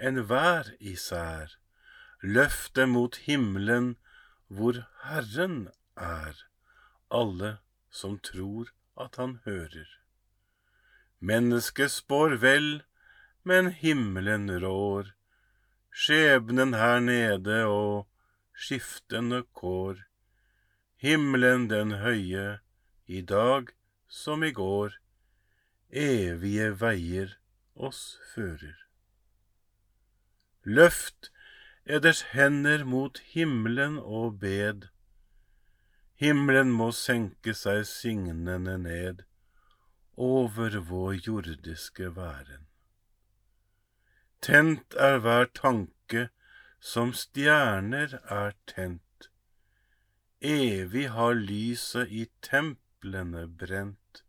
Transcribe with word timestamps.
enhver 0.00 0.70
især, 0.80 1.54
løfte 2.22 2.86
mot 2.86 3.16
himmelen, 3.26 3.96
hvor 4.48 4.82
Herren 5.04 5.68
er, 5.96 6.34
alle 7.10 7.58
som 7.90 8.18
tror 8.18 8.70
at 9.00 9.16
han 9.16 9.38
hører. 9.44 9.88
Mennesket 11.20 11.90
spår 11.90 12.38
vel, 12.42 12.68
men 13.42 13.70
himmelen 13.72 14.50
rår, 14.62 15.12
skjebnen 15.90 16.74
her 16.78 17.00
nede 17.00 17.64
og 17.66 18.06
skiftende 18.54 19.42
kår. 19.54 20.04
Himmelen 20.98 21.68
den 21.70 21.94
høye, 22.02 22.58
i 23.06 23.20
dag 23.22 23.70
som 24.08 24.42
i 24.44 24.50
går, 24.52 24.98
evige 25.90 26.72
veier 26.80 27.38
oss 27.74 28.18
fører. 28.34 28.87
Løft 30.68 31.30
eders 31.96 32.20
hender 32.34 32.82
mot 32.84 33.18
himmelen 33.32 33.94
og 33.98 34.40
bed. 34.40 34.88
Himmelen 36.20 36.72
må 36.76 36.90
senke 36.92 37.54
seg 37.56 37.86
signende 37.88 38.74
ned 38.82 39.22
over 40.16 40.76
vår 40.90 41.14
jordiske 41.26 42.10
væren. 42.16 42.66
Tent 44.44 44.96
er 45.06 45.16
hver 45.24 45.48
tanke 45.56 46.26
som 46.80 47.14
stjerner 47.16 48.18
er 48.40 48.52
tent. 48.68 49.30
Evig 50.42 51.06
har 51.14 51.32
lyset 51.38 52.12
i 52.12 52.26
templene 52.42 53.46
brent. 53.62 54.22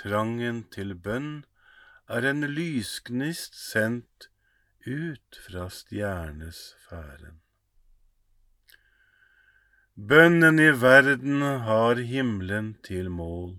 Trangen 0.00 0.64
til 0.72 0.96
bønn 0.96 1.44
er 2.08 2.24
en 2.32 2.48
lysgnist 2.56 3.60
sendt 3.60 4.30
ut 4.86 5.40
fra 5.46 5.66
stjernesfæren. 5.70 7.40
Bønnen 9.96 10.58
i 10.60 10.70
verden 10.80 11.40
har 11.66 12.00
himmelen 12.10 12.74
til 12.84 13.10
mål. 13.10 13.56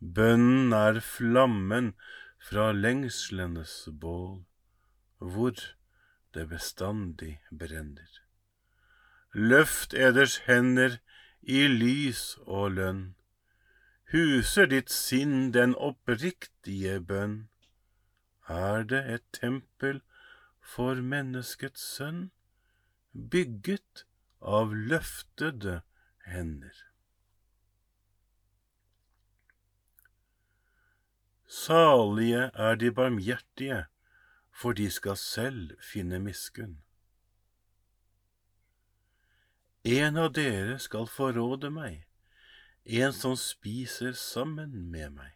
Bønnen 0.00 0.72
er 0.76 1.00
flammen 1.00 1.94
fra 2.48 2.72
lengslenes 2.72 3.88
bål, 4.00 4.42
hvor 5.18 5.54
det 6.34 6.48
bestandig 6.50 7.38
brenner. 7.50 8.10
Løft 9.32 9.94
eders 9.94 10.36
hender 10.48 10.98
i 11.40 11.66
lys 11.70 12.36
og 12.46 12.74
lønn. 12.78 13.04
Huser 14.12 14.66
ditt 14.70 14.90
sinn 14.92 15.52
den 15.54 15.74
oppriktige 15.74 16.98
bønn? 17.00 17.48
Er 18.48 18.84
det 18.84 19.00
et 19.14 19.24
tempel 19.32 20.02
for 20.64 20.98
menneskets 21.04 21.84
sønn, 21.96 22.30
bygget 23.12 24.04
av 24.40 24.72
løftede 24.74 25.82
hender. 26.26 26.74
Salige 31.46 32.48
er 32.54 32.80
de 32.80 32.90
barmhjertige, 32.90 33.84
for 34.50 34.72
de 34.72 34.88
skal 34.90 35.16
selv 35.20 35.76
finne 35.82 36.18
miskunn. 36.18 36.80
En 39.84 40.16
av 40.16 40.32
dere 40.32 40.78
skal 40.80 41.06
forråde 41.12 41.68
meg, 41.70 42.06
en 42.84 43.12
som 43.12 43.36
spiser 43.36 44.16
sammen 44.16 44.88
med 44.90 45.12
meg. 45.12 45.33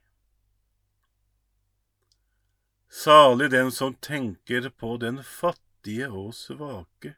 Salig 2.88 3.50
den 3.50 3.70
som 3.72 3.94
tenker 3.94 4.70
på 4.70 4.96
den 4.96 5.22
fattige 5.22 6.08
og 6.08 6.32
svake. 6.34 7.14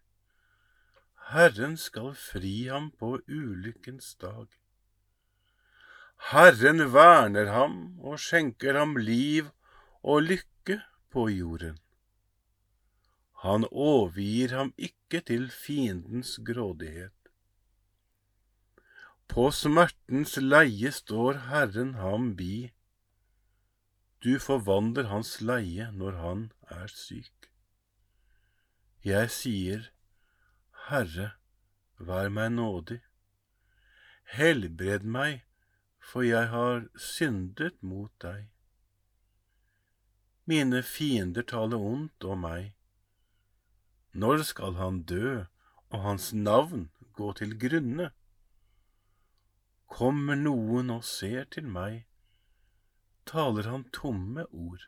Herren 1.30 1.76
skal 1.78 2.14
fri 2.18 2.66
ham 2.66 2.90
på 2.90 3.20
ulykkens 3.28 4.16
dag. 4.18 4.48
Herren 6.32 6.82
verner 6.92 7.52
ham 7.54 7.76
og 8.02 8.18
skjenker 8.18 8.74
ham 8.76 8.96
liv 8.98 9.52
og 10.02 10.26
lykke 10.26 10.80
på 11.14 11.28
jorden. 11.30 11.78
Han 13.46 13.64
overgir 13.70 14.52
ham 14.52 14.74
ikke 14.76 15.22
til 15.24 15.46
fiendens 15.54 16.34
grådighet. 16.44 17.14
På 19.30 19.48
smertens 19.54 20.34
leie 20.42 20.90
står 20.92 21.38
Herren 21.46 21.94
ham 22.02 22.34
bi. 22.36 22.72
Du 24.22 24.38
forvandler 24.38 25.08
hans 25.08 25.38
leie 25.40 25.86
når 25.96 26.16
han 26.20 26.40
er 26.68 26.90
syk. 26.92 27.48
Jeg 29.04 29.30
sier, 29.32 29.86
Herre, 30.88 31.30
vær 31.96 32.28
meg 32.28 32.50
nådig. 32.52 32.98
Helbred 34.36 35.06
meg, 35.08 35.40
for 36.04 36.26
jeg 36.26 36.50
har 36.52 36.84
syndet 37.00 37.80
mot 37.80 38.12
deg. 38.20 38.50
Mine 40.44 40.82
fiender 40.84 41.46
taler 41.46 41.80
ondt 41.80 42.28
om 42.28 42.44
meg. 42.44 42.74
Når 44.12 44.44
skal 44.50 44.76
han 44.76 45.02
dø 45.08 45.46
og 45.88 45.98
hans 46.04 46.32
navn 46.36 46.90
gå 47.16 47.32
til 47.40 47.56
grunne? 47.56 48.10
Kommer 49.88 50.36
noen 50.36 50.92
og 50.92 51.04
ser 51.08 51.48
til 51.56 51.72
meg, 51.72 52.04
taler 53.30 53.68
han 53.70 53.86
tomme 53.94 54.44
ord. 54.50 54.86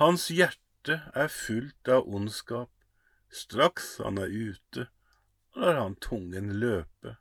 Hans 0.00 0.28
hjerte 0.30 1.00
er 1.12 1.28
fullt 1.32 1.88
av 1.92 2.08
ondskap, 2.08 2.70
straks 3.34 3.96
han 4.00 4.20
er 4.22 4.32
ute, 4.32 4.88
lar 5.58 5.80
han 5.82 5.96
tungen 6.00 6.54
løpe. 6.62 7.16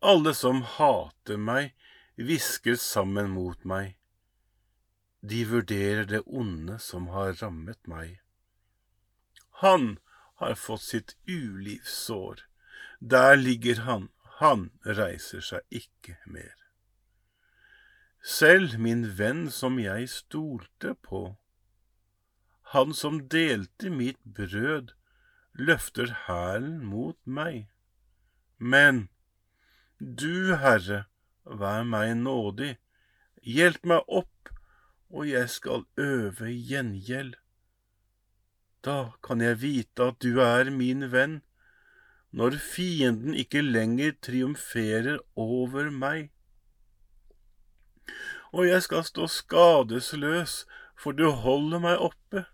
Alle 0.00 0.32
som 0.34 0.62
hater 0.76 1.36
meg, 1.36 1.74
hvisker 2.16 2.78
sammen 2.80 3.32
mot 3.34 3.64
meg. 3.68 3.96
De 5.20 5.42
vurderer 5.44 6.06
det 6.08 6.22
onde 6.24 6.78
som 6.80 7.10
har 7.12 7.34
rammet 7.42 7.82
meg. 7.90 8.20
Han 9.60 9.98
har 10.40 10.54
fått 10.54 10.86
sitt 10.86 11.16
ulivssår. 11.28 12.46
Der 13.00 13.36
ligger 13.36 13.84
han, 13.84 14.08
han 14.40 14.70
reiser 14.84 15.44
seg 15.44 15.66
ikke 15.82 16.16
mer. 16.24 16.59
Selv 18.22 18.78
min 18.78 19.06
venn 19.16 19.46
som 19.50 19.78
jeg 19.80 20.08
stolte 20.12 20.94
på, 21.08 21.36
han 22.74 22.92
som 22.94 23.22
delte 23.32 23.90
mitt 23.90 24.20
brød, 24.22 24.92
løfter 25.56 26.12
hælen 26.26 26.84
mot 26.84 27.16
meg. 27.24 27.70
Men 28.58 29.08
du, 29.98 30.54
Herre, 30.60 31.04
vær 31.44 31.82
meg 31.82 32.12
nådig, 32.20 32.76
hjelp 33.42 33.88
meg 33.88 34.04
opp, 34.20 34.52
og 35.10 35.26
jeg 35.26 35.50
skal 35.50 35.86
øve 35.98 36.52
gjengjeld. 36.52 37.34
Da 38.84 39.12
kan 39.24 39.40
jeg 39.40 39.60
vite 39.64 40.12
at 40.12 40.20
du 40.22 40.38
er 40.44 40.70
min 40.70 41.08
venn, 41.12 41.40
når 42.30 42.60
fienden 42.62 43.34
ikke 43.34 43.64
lenger 43.64 44.14
triumferer 44.22 45.18
over 45.34 45.90
meg. 45.90 46.30
Og 48.52 48.66
jeg 48.68 48.82
skal 48.82 49.04
stå 49.04 49.26
skadesløs, 49.30 50.64
for 50.98 51.12
du 51.12 51.30
holder 51.30 51.82
meg 51.82 52.02
oppe. 52.10 52.44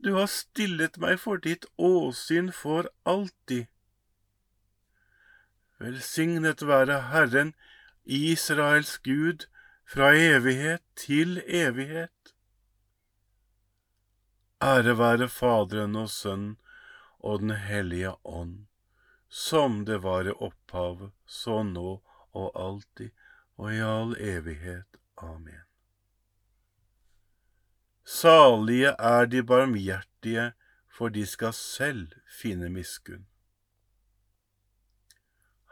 Du 0.00 0.14
har 0.16 0.30
stillet 0.32 0.96
meg 1.02 1.18
for 1.20 1.42
ditt 1.42 1.66
åsyn 1.76 2.52
for 2.54 2.88
alltid. 3.04 3.66
Velsignet 5.80 6.62
være 6.68 7.00
Herren, 7.10 7.54
Israels 8.04 8.98
Gud, 9.04 9.46
fra 9.84 10.12
evighet 10.14 10.82
til 10.96 11.42
evighet. 11.46 12.34
Ære 14.62 14.98
være 14.98 15.28
Faderen 15.28 15.96
og 15.96 16.10
Sønnen 16.12 16.58
og 17.18 17.40
Den 17.40 17.50
hellige 17.50 18.12
ånd, 18.24 18.66
som 19.28 19.84
det 19.84 20.02
var 20.02 20.28
i 20.28 20.36
opphavet, 20.36 21.12
så 21.26 21.62
nå 21.62 22.00
og 22.32 22.52
alltid, 22.54 23.10
og 23.60 23.74
i 23.74 23.80
all 23.84 24.14
evighet. 24.16 24.96
Amen. 25.20 25.64
Salige 28.04 28.94
er 28.98 29.26
de 29.28 29.42
barmhjertige, 29.44 30.52
for 30.88 31.08
de 31.08 31.26
skal 31.26 31.52
selv 31.52 32.14
finne 32.40 32.70
miskunn. 32.72 33.26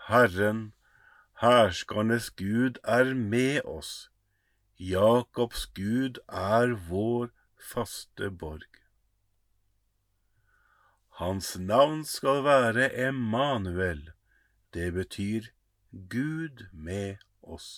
Herren, 0.08 0.74
herskernes 1.40 2.30
Gud, 2.30 2.76
er 2.84 3.14
med 3.14 3.60
oss. 3.64 4.10
Jakobs 4.78 5.66
Gud 5.66 6.20
er 6.28 6.74
vår 6.90 7.30
faste 7.72 8.30
borg. 8.30 8.68
Hans 11.18 11.56
navn 11.58 12.04
skal 12.04 12.44
være 12.44 12.92
Emanuel, 13.08 14.10
det 14.74 14.92
betyr 14.92 15.48
Gud 15.90 16.68
med 16.72 17.16
oss. 17.58 17.68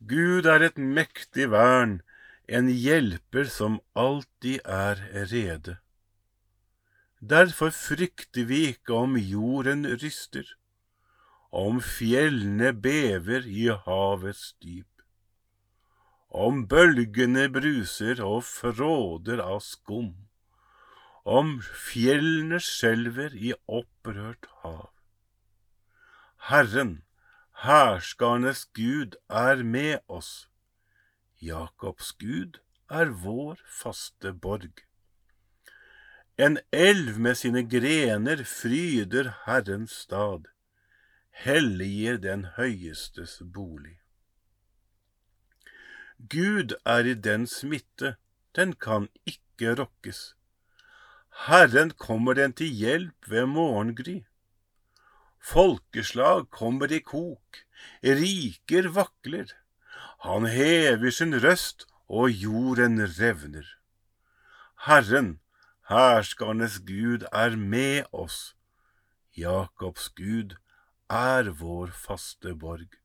Gud 0.00 0.48
er 0.48 0.64
et 0.66 0.76
mektig 0.76 1.50
vern, 1.52 2.00
en 2.48 2.68
hjelper 2.68 3.48
som 3.50 3.80
alltid 3.98 4.60
er 4.64 5.00
rede. 5.32 5.78
Derfor 7.20 7.72
frykter 7.74 8.44
vi 8.46 8.66
ikke 8.74 8.94
om 8.94 9.16
jorden 9.16 9.86
ryster, 10.02 10.46
om 11.50 11.80
fjellene 11.80 12.74
bever 12.76 13.48
i 13.48 13.70
havets 13.86 14.52
dyp, 14.62 15.02
om 16.28 16.66
bølgene 16.68 17.48
bruser 17.48 18.20
og 18.22 18.44
fråder 18.44 19.40
av 19.40 19.62
skum, 19.64 20.12
om 21.24 21.56
fjellene 21.64 22.60
skjelver 22.62 23.34
i 23.34 23.56
opprørt 23.66 24.46
hav. 24.60 24.92
Herren, 26.52 27.00
hærskarnes 27.62 28.66
Gud, 28.74 29.16
er 29.28 29.62
med 29.62 29.98
oss. 30.08 30.48
Jakobs 31.42 32.12
Gud 32.12 32.60
er 32.90 33.10
vår 33.22 33.56
faste 33.80 34.32
borg. 34.32 34.82
En 36.38 36.58
elv 36.72 37.18
med 37.18 37.34
sine 37.34 37.62
grener 37.64 38.44
fryder 38.44 39.32
Herrens 39.46 39.94
stad, 40.04 40.50
helliger 41.30 42.20
den 42.20 42.44
høyestes 42.58 43.40
bolig. 43.54 43.96
Gud 46.18 46.76
er 46.84 47.08
i 47.08 47.14
dens 47.14 47.62
midte, 47.64 48.16
den 48.56 48.72
kan 48.72 49.08
ikke 49.26 49.74
rokkes. 49.80 50.34
Herren 51.48 51.90
kommer 51.90 52.36
den 52.36 52.52
til 52.52 52.66
hjelp 52.66 53.28
ved 53.28 53.46
morgengry. 53.46 54.22
Folkeslag 55.46 56.48
kommer 56.50 56.90
i 56.90 56.98
kok, 57.06 57.62
riker 58.02 58.88
vakler. 58.96 59.52
Han 60.26 60.48
hever 60.50 61.12
sin 61.14 61.36
røst, 61.42 61.86
og 62.08 62.30
jorden 62.30 62.98
revner. 63.18 63.66
Herren, 64.86 65.38
herskernes 65.90 66.80
Gud, 66.86 67.26
er 67.32 67.54
med 67.56 68.10
oss. 68.12 68.56
Jakobs 69.36 70.08
Gud 70.18 70.56
er 71.10 71.50
vår 71.62 71.94
faste 71.94 72.54
borg. 72.58 72.98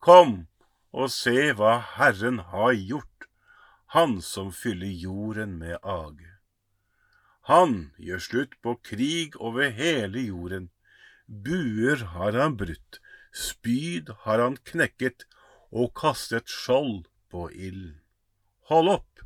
Kom 0.00 0.46
og 0.92 1.12
se 1.12 1.52
hva 1.52 1.76
Herren 1.96 2.40
har 2.52 2.72
gjort, 2.72 3.06
Han 3.90 4.20
som 4.22 4.52
fyller 4.52 4.86
jorden 4.86 5.56
med 5.58 5.76
age. 5.82 6.28
Han 7.50 7.90
gjør 7.98 8.20
slutt 8.22 8.52
på 8.62 8.76
krig 8.86 9.34
over 9.40 9.72
hele 9.74 10.20
jorden. 10.22 10.68
Buer 11.30 12.02
har 12.12 12.34
han 12.34 12.56
brutt, 12.58 12.98
spyd 13.30 14.08
har 14.26 14.42
han 14.42 14.56
knekket 14.66 15.28
og 15.70 15.92
kastet 15.94 16.50
skjold 16.50 17.06
på 17.30 17.46
ilden. 17.54 18.00
Hold 18.66 18.90
opp! 18.96 19.22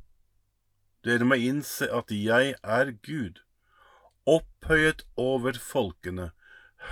Dere 1.04 1.24
må 1.24 1.38
innse 1.40 1.88
at 1.88 2.12
jeg 2.12 2.52
er 2.60 2.92
Gud, 3.08 3.40
opphøyet 4.28 5.06
over 5.16 5.56
folkene, 5.56 6.30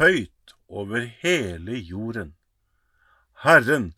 høyt 0.00 0.56
over 0.68 1.04
hele 1.20 1.76
jorden. 1.76 2.32
Herren, 3.44 3.92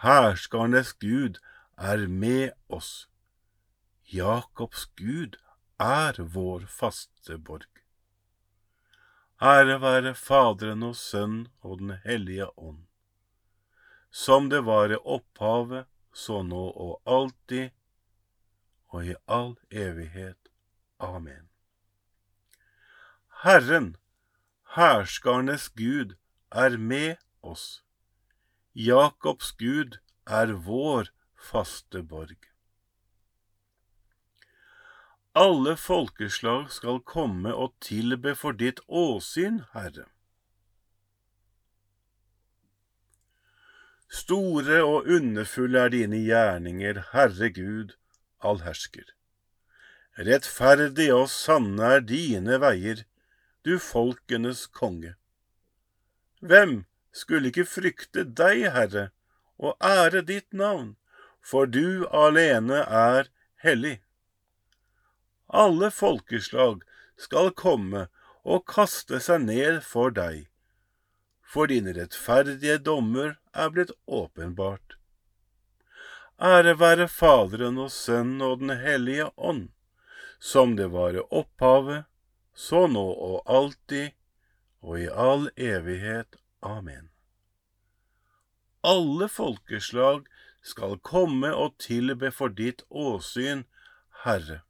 hærskarnes 0.00 0.92
Gud, 0.96 1.40
er 1.76 2.08
med 2.08 2.56
oss. 2.68 3.08
Jakobs 4.08 4.88
Gud 4.96 5.36
er 5.80 6.20
vår 6.20 6.68
faste 6.68 7.36
borg. 7.36 7.73
Ære 9.44 9.74
være 9.76 10.14
Faderen 10.16 10.82
og 10.86 10.94
Sønnen 10.96 11.48
og 11.60 11.78
Den 11.78 11.90
hellige 12.04 12.46
ånd, 12.56 12.86
som 14.10 14.46
det 14.48 14.62
var 14.64 14.94
i 14.94 14.96
opphavet, 14.96 15.84
så 16.16 16.38
nå 16.42 16.62
og 16.84 17.02
alltid, 17.04 17.74
og 18.88 19.04
i 19.04 19.16
all 19.28 19.52
evighet. 19.68 20.48
Amen. 20.98 21.50
Herren, 23.42 23.96
hærskarnes 24.78 25.68
Gud, 25.76 26.16
er 26.50 26.78
med 26.78 27.20
oss. 27.42 27.84
Jakobs 28.74 29.52
Gud 29.52 30.00
er 30.26 30.56
vår 30.56 31.12
faste 31.36 32.00
borg. 32.02 32.53
Alle 35.34 35.72
folkeslag 35.74 36.68
skal 36.70 37.00
komme 37.02 37.50
og 37.50 37.72
tilbe 37.82 38.36
for 38.38 38.54
ditt 38.54 38.78
åsyn, 38.86 39.64
Herre. 39.72 40.04
Store 44.14 44.76
og 44.86 45.10
underfulle 45.10 45.80
er 45.82 45.90
dine 45.90 46.20
gjerninger, 46.22 47.00
Herre 47.10 47.50
Gud, 47.50 47.96
allhersker. 48.46 49.10
Rettferdig 50.14 51.08
og 51.16 51.26
sanne 51.32 51.90
er 51.96 52.06
dine 52.06 52.60
veier, 52.62 53.02
du 53.66 53.80
folkenes 53.82 54.68
konge. 54.70 55.16
Hvem 56.38 56.84
skulle 57.10 57.50
ikke 57.50 57.66
frykte 57.66 58.22
deg, 58.22 58.68
Herre, 58.70 59.08
og 59.58 59.74
ære 59.82 60.22
ditt 60.30 60.54
navn, 60.54 60.94
for 61.42 61.66
du 61.66 62.06
alene 62.14 62.84
er 62.86 63.34
hellig. 63.66 64.03
Alle 65.54 65.90
folkeslag 65.94 66.82
skal 67.16 67.52
komme 67.54 68.08
og 68.42 68.64
kaste 68.66 69.20
seg 69.22 69.44
ned 69.46 69.76
for 69.86 70.10
deg, 70.16 70.48
for 71.46 71.70
dine 71.70 71.94
rettferdige 71.94 72.80
dommer 72.82 73.36
er 73.54 73.70
blitt 73.76 73.92
åpenbart. 74.10 74.96
Ære 76.42 76.74
være 76.80 77.06
Faderen 77.06 77.78
og 77.78 77.92
Sønnen 77.94 78.42
og 78.42 78.58
Den 78.64 78.74
hellige 78.82 79.28
ånd, 79.36 79.68
som 80.42 80.74
det 80.74 80.90
var 80.90 81.14
i 81.14 81.22
opphavet, 81.30 82.10
så 82.54 82.88
nå 82.90 83.06
og 83.30 83.46
alltid, 83.46 84.10
og 84.82 84.98
i 85.00 85.06
all 85.06 85.48
evighet. 85.54 86.34
Amen. 86.62 87.08
Alle 88.82 89.30
folkeslag 89.30 90.26
skal 90.66 90.98
komme 90.98 91.54
og 91.54 91.78
tilbe 91.78 92.34
for 92.34 92.50
ditt 92.50 92.82
åsyn, 92.90 93.64
Herre. 94.26 94.64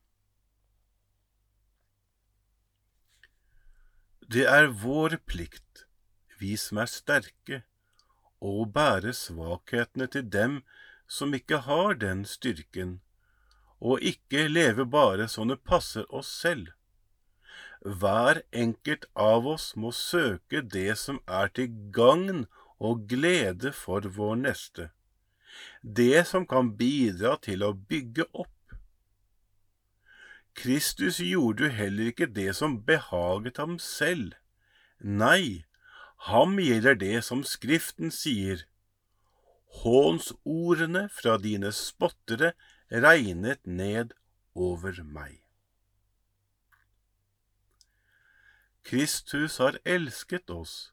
Det 4.32 4.46
er 4.48 4.70
vår 4.80 5.18
plikt, 5.28 5.84
vi 6.40 6.54
som 6.56 6.78
er 6.80 6.88
sterke, 6.88 7.58
å 8.40 8.64
bære 8.64 9.12
svakhetene 9.12 10.06
til 10.08 10.24
dem 10.32 10.54
som 11.06 11.34
ikke 11.36 11.58
har 11.66 11.98
den 12.00 12.22
styrken, 12.24 13.02
og 13.84 14.00
ikke 14.00 14.46
leve 14.48 14.86
bare 14.88 15.28
sånn 15.28 15.52
det 15.52 15.60
passer 15.68 16.08
oss 16.08 16.30
selv. 16.40 16.72
Hver 17.84 18.40
enkelt 18.64 19.04
av 19.12 19.44
oss 19.44 19.74
må 19.76 19.92
søke 19.92 20.64
det 20.64 20.96
som 20.96 21.20
er 21.28 21.52
til 21.52 21.76
gagn 21.92 22.46
og 22.80 23.04
glede 23.10 23.74
for 23.76 24.08
vår 24.08 24.40
neste, 24.40 24.88
det 25.84 26.24
som 26.32 26.48
kan 26.48 26.72
bidra 26.80 27.36
til 27.44 27.60
å 27.62 27.74
bygge 27.76 28.24
opp. 28.32 28.53
Kristus 30.54 31.18
gjorde 31.18 31.66
jo 31.66 31.70
heller 31.70 32.10
ikke 32.12 32.26
det 32.30 32.54
som 32.56 32.78
behaget 32.86 33.56
ham 33.58 33.78
selv. 33.78 34.32
Nei, 34.98 35.64
ham 36.30 36.58
gjelder 36.58 36.94
det 36.94 37.24
som 37.24 37.42
Skriften 37.44 38.10
sier. 38.14 38.62
Hånsordene 39.82 41.08
fra 41.10 41.36
dine 41.42 41.72
spottere 41.74 42.52
regnet 42.90 43.66
ned 43.66 44.14
over 44.54 45.02
meg. 45.02 45.40
Kristus 48.84 49.56
har 49.58 49.78
elsket 49.84 50.50
oss 50.50 50.92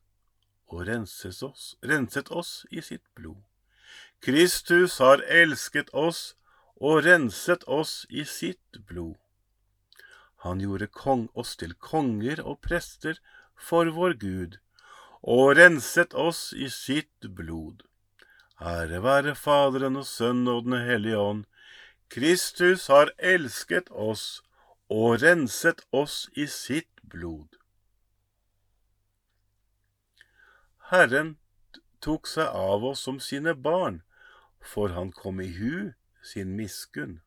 og 0.72 0.88
renset 0.88 1.44
oss, 1.44 1.76
renset 1.84 2.32
oss 2.32 2.66
i 2.72 2.82
sitt 2.82 3.04
blod. 3.16 3.42
Kristus 4.24 4.98
har 5.04 5.24
elsket 5.28 5.90
oss 5.94 6.38
og 6.80 7.04
renset 7.06 7.64
oss 7.68 8.06
i 8.10 8.24
sitt 8.26 8.80
blod. 8.88 9.18
Han 10.42 10.62
gjorde 10.64 10.88
kong 10.88 11.28
oss 11.38 11.54
til 11.62 11.74
konger 11.78 12.42
og 12.42 12.62
prester 12.66 13.20
for 13.70 13.92
vår 13.94 14.18
Gud, 14.22 14.58
og 15.22 15.56
renset 15.60 16.16
oss 16.18 16.50
i 16.58 16.70
sitt 16.74 17.30
blod. 17.38 17.84
Ære 18.62 19.02
være 19.04 19.36
Faderen 19.36 20.00
og 20.02 20.08
Sønnen 20.10 20.50
og 20.50 20.66
Den 20.66 20.82
hellige 20.82 21.18
ånd. 21.18 21.46
Kristus 22.10 22.88
har 22.88 23.14
elsket 23.18 23.90
oss 23.90 24.42
og 24.90 25.22
renset 25.22 25.86
oss 25.92 26.28
i 26.34 26.48
sitt 26.50 27.02
blod. 27.14 27.58
Herren 30.92 31.38
tok 32.02 32.28
seg 32.28 32.50
av 32.50 32.84
oss 32.84 33.06
som 33.06 33.22
sine 33.24 33.54
barn, 33.56 34.02
for 34.60 34.92
han 34.98 35.14
kom 35.16 35.40
i 35.40 35.48
hu 35.56 35.92
sin 36.26 36.58
miskunn. 36.58 37.22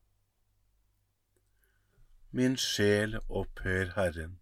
Min 2.35 2.57
sjel 2.59 3.13
opphøyer 3.29 3.93
Herren, 3.95 4.41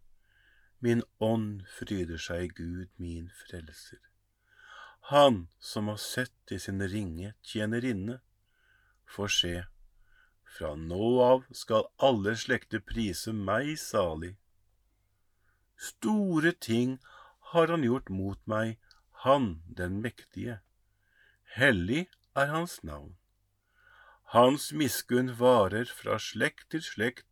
min 0.80 1.02
ånd 1.20 1.66
fryder 1.68 2.20
seg 2.26 2.44
i 2.46 2.52
Gud 2.56 2.92
min 2.96 3.26
frelser. 3.36 3.98
Han 5.10 5.42
som 5.60 5.90
har 5.92 5.98
sett 6.00 6.54
i 6.56 6.58
sin 6.64 6.80
ringe 6.88 7.34
tjenerinne, 7.44 8.14
får 9.04 9.32
se, 9.34 9.52
fra 10.54 10.70
nå 10.86 11.08
av 11.20 11.44
skal 11.62 11.84
alle 12.08 12.32
slekter 12.44 12.80
prise 12.80 13.34
meg 13.36 13.74
salig. 13.82 14.32
Store 15.76 16.54
ting 16.68 16.94
har 17.52 17.74
han 17.74 17.84
gjort 17.84 18.08
mot 18.08 18.40
meg, 18.54 18.78
han 19.26 19.50
den 19.82 20.00
mektige. 20.00 20.62
Hellig 21.58 22.06
er 22.32 22.48
hans 22.56 22.78
navn. 22.80 23.18
Hans 24.32 24.70
miskunn 24.72 25.34
varer 25.44 25.92
fra 26.00 26.16
slekt 26.16 26.70
til 26.72 26.88
slekt 26.88 27.31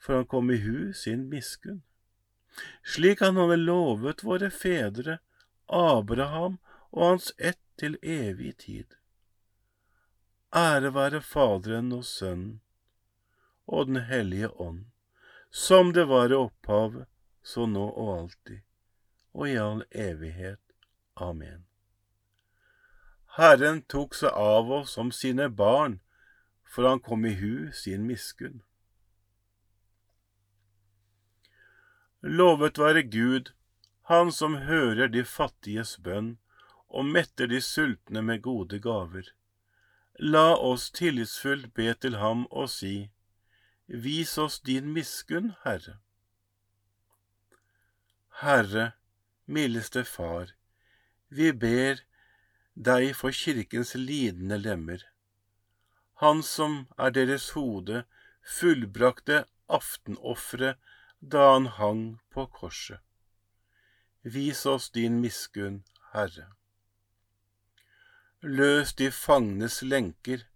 for 0.00 0.14
han 0.14 0.26
kom 0.26 0.50
i 0.50 0.56
hu 0.56 0.92
sin 0.92 1.28
miskunn, 1.28 1.82
slik 2.82 3.20
han 3.20 3.36
hadde 3.36 3.60
lovet 3.60 4.24
våre 4.24 4.50
fedre, 4.50 5.18
Abraham 5.66 6.58
og 6.90 7.04
hans 7.04 7.32
ett 7.38 7.60
til 7.78 7.98
evig 8.02 8.56
tid. 8.64 8.96
Ære 10.56 10.90
være 10.94 11.20
Faderen 11.22 11.92
og 11.92 12.04
Sønnen 12.04 12.60
og 13.70 13.86
Den 13.86 14.00
hellige 14.08 14.50
ånd, 14.60 14.84
som 15.50 15.92
det 15.92 16.08
var 16.10 16.32
i 16.32 16.34
opphavet, 16.34 17.06
så 17.42 17.66
nå 17.66 17.84
og 17.86 18.08
alltid, 18.18 18.60
og 19.32 19.48
i 19.48 19.54
all 19.54 19.84
evighet. 19.90 20.60
Amen. 21.16 21.66
Herren 23.36 23.82
tok 23.82 24.16
seg 24.18 24.34
av 24.34 24.72
oss 24.74 24.96
som 24.96 25.12
sine 25.14 25.46
barn, 25.48 26.00
for 26.66 26.88
han 26.88 26.98
kom 26.98 27.24
i 27.24 27.36
hu 27.38 27.70
sin 27.72 28.08
miskunn. 28.10 28.62
Lovet 32.22 32.78
være 32.78 33.02
Gud, 33.02 33.52
Han 34.10 34.32
som 34.32 34.56
hører 34.66 35.08
de 35.08 35.24
fattiges 35.24 35.96
bønn 36.02 36.38
og 36.88 37.06
metter 37.06 37.46
de 37.46 37.60
sultne 37.62 38.22
med 38.22 38.42
gode 38.42 38.80
gaver. 38.82 39.28
La 40.18 40.56
oss 40.56 40.90
tillitsfullt 40.90 41.70
be 41.74 41.94
til 41.94 42.18
ham 42.18 42.46
og 42.50 42.68
si, 42.70 43.10
Vis 43.86 44.36
oss 44.38 44.58
din 44.60 44.90
miskunn, 44.92 45.54
Herre. 45.64 45.98
Herre, 48.42 48.92
mildeste 49.46 50.04
Far, 50.04 50.52
vi 51.28 51.52
ber 51.52 52.02
deg 52.74 53.14
for 53.14 53.30
kirkens 53.30 53.94
lidende 53.94 54.58
lemmer 54.58 55.06
han 56.20 56.42
som 56.44 56.72
er 57.00 57.14
deres 57.16 57.46
hode, 57.56 58.02
fullbrakte 58.44 59.44
aftenofferet 59.72 60.76
da 61.20 61.52
han 61.52 61.66
hang 61.66 62.18
på 62.30 62.46
korset. 62.46 63.00
Vis 64.22 64.66
oss 64.66 64.90
din 64.90 65.20
miskunn, 65.20 65.82
Herre. 66.12 66.46
Løs 68.42 68.94
de 68.94 69.10
fangnes 69.10 69.82
lenker, 69.82 70.46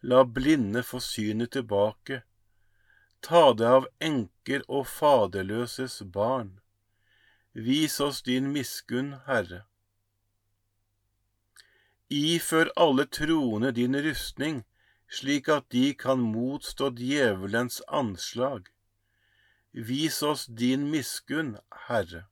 la 0.00 0.24
blinde 0.24 0.82
få 0.82 1.00
synet 1.02 1.52
tilbake, 1.52 2.22
ta 3.20 3.52
det 3.52 3.66
av 3.66 3.88
enker 3.98 4.62
og 4.68 4.86
faderløses 4.86 6.02
barn. 6.14 6.60
Vis 7.52 7.98
oss 8.00 8.22
din 8.22 8.52
miskunn, 8.54 9.16
Herre. 9.26 9.64
Ifør 12.08 12.70
alle 12.76 13.04
troende 13.04 13.72
din 13.74 13.98
rustning, 14.06 14.62
slik 15.10 15.48
at 15.48 15.66
de 15.74 15.92
kan 15.94 16.22
motstå 16.22 16.90
djevelens 16.96 17.82
anslag. 17.88 18.70
Vis 19.72 20.22
oss 20.22 20.46
din 20.46 20.90
miskunn, 20.90 21.58
Herre. 21.88 22.24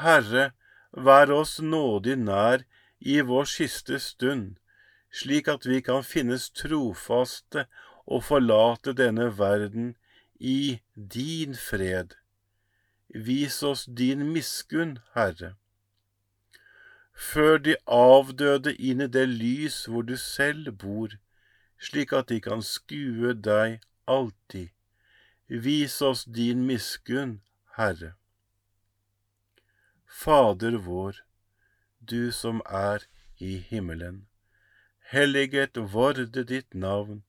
Herre, 0.00 0.52
vær 0.92 1.32
oss 1.32 1.58
nådig 1.60 2.16
nær 2.18 2.64
i 3.00 3.20
vår 3.20 3.44
siste 3.44 4.00
stund, 4.02 4.58
slik 5.10 5.48
at 5.48 5.66
vi 5.66 5.80
kan 5.84 6.04
finnes 6.04 6.50
trofaste 6.50 7.66
og 8.06 8.24
forlate 8.24 8.92
denne 8.92 9.30
verden 9.38 9.94
i 10.40 10.80
din 10.94 11.54
fred. 11.54 12.18
Vis 13.08 13.62
oss 13.62 13.86
din 13.86 14.26
miskunn, 14.32 14.98
Herre 15.14 15.54
før 17.18 17.58
de 17.58 17.74
avdøde 17.90 18.74
inn 18.78 19.02
i 19.02 19.10
det 19.10 19.26
lys 19.28 19.78
hvor 19.90 20.06
du 20.06 20.14
selv 20.22 20.70
bor, 20.82 21.16
slik 21.88 22.14
at 22.14 22.30
de 22.30 22.38
kan 22.40 22.62
skue 22.62 23.34
deg 23.48 23.80
alltid. 24.06 24.70
Vis 25.50 26.02
oss 26.02 26.24
din 26.24 26.66
miskunn, 26.66 27.40
Herre. 27.76 28.12
Fader 30.06 30.76
vår, 30.76 31.24
du 32.00 32.32
som 32.32 32.60
er 32.66 33.06
i 33.38 33.56
himmelen. 33.56 34.26
Helliget 35.00 35.78
vorde 35.94 36.44
ditt 36.44 36.74
navn, 36.74 37.22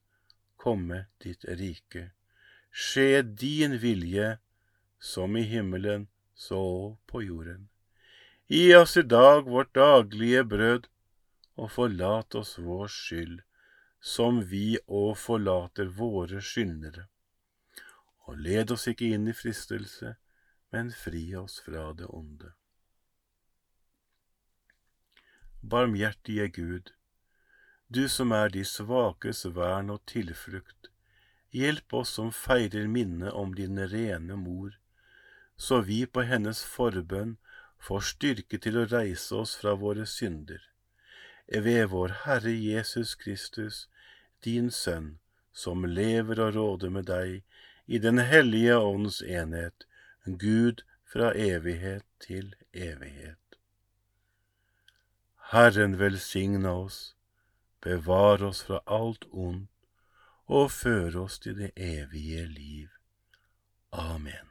komme 0.57 1.05
ditt 1.23 1.45
rike. 1.47 2.09
Skje 2.71 3.21
din 3.21 3.77
vilje, 3.79 4.37
som 4.99 5.37
i 5.37 5.43
himmelen, 5.47 6.09
så 6.35 6.97
på 7.07 7.21
jorden. 7.23 7.69
Gi 8.47 8.75
oss 8.75 8.97
i 8.97 9.01
dag 9.01 9.47
vårt 9.47 9.71
daglige 9.75 10.43
brød, 10.43 10.89
og 11.55 11.71
forlat 11.71 12.35
oss 12.35 12.57
vår 12.59 12.91
skyld, 12.91 13.39
som 14.01 14.43
vi 14.51 14.75
òg 14.87 15.15
forlater 15.23 15.87
våre 16.01 16.43
skyldnere. 16.43 17.07
Og 18.29 18.37
led 18.45 18.69
oss 18.69 18.85
ikke 18.91 19.09
inn 19.15 19.25
i 19.25 19.33
fristelse, 19.33 20.13
men 20.69 20.91
fri 20.93 21.23
oss 21.35 21.57
fra 21.65 21.87
det 21.97 22.05
onde. 22.13 22.51
Barmhjertige 25.71 26.45
Gud, 26.53 26.91
du 27.89 28.05
som 28.07 28.31
er 28.37 28.53
de 28.53 28.61
svakes 28.63 29.41
vern 29.55 29.89
og 29.89 30.03
tilflukt, 30.11 30.91
hjelp 31.49 31.95
oss 32.01 32.13
som 32.19 32.29
feirer 32.29 32.85
minnet 32.87 33.33
om 33.33 33.55
din 33.57 33.81
rene 33.93 34.37
mor, 34.37 34.77
så 35.57 35.81
vi 35.89 36.03
på 36.05 36.21
hennes 36.29 36.61
forbønn 36.75 37.33
får 37.81 38.05
styrke 38.11 38.59
til 38.61 38.77
å 38.77 38.85
reise 38.91 39.41
oss 39.41 39.55
fra 39.57 39.73
våre 39.73 40.05
synder. 40.05 40.61
Ved 41.49 41.89
vår 41.89 42.13
Herre 42.27 42.53
Jesus 42.53 43.15
Kristus, 43.17 43.87
din 44.45 44.69
Sønn, 44.69 45.17
som 45.51 45.83
lever 45.83 46.39
og 46.45 46.53
råder 46.55 46.93
med 46.93 47.09
deg 47.09 47.41
i 47.89 47.97
Den 47.99 48.19
hellige 48.21 48.77
ånds 48.77 49.21
enhet, 49.21 49.87
Gud 50.25 50.83
fra 51.09 51.31
evighet 51.35 52.05
til 52.21 52.51
evighet. 52.73 53.57
Herren 55.51 55.97
velsigne 55.99 56.69
oss, 56.69 57.15
bevare 57.81 58.51
oss 58.51 58.61
fra 58.67 58.83
alt 58.85 59.25
ondt 59.31 59.71
og 60.45 60.69
føre 60.71 61.25
oss 61.25 61.39
til 61.39 61.57
det 61.57 61.71
evige 61.75 62.45
liv. 62.45 62.93
Amen. 63.91 64.48